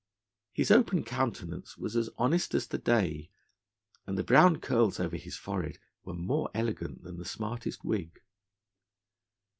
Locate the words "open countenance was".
0.71-1.95